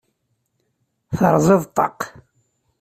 [1.17, 1.99] Terẓiḍ ṭṭaq.